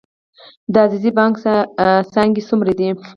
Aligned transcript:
د 0.73 0.75
عزیزي 0.85 1.11
بانک 1.17 1.35
څانګې 2.13 2.41
څومره 2.49 2.71
دي؟ 2.77 2.87